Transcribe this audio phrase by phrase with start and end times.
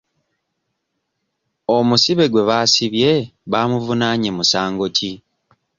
[1.75, 3.11] Omusibe gwe baasibye
[3.51, 5.11] baamuvunaanye musango ki?